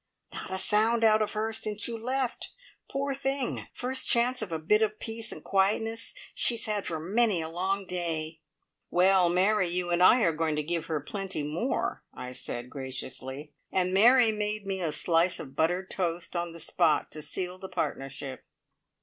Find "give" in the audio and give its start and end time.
10.63-10.85